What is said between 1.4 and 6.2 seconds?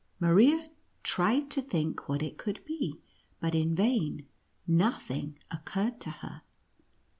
to think what it could be, but in vain; nothing occurred to